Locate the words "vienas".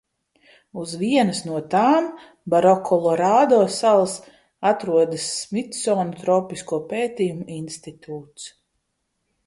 1.01-1.41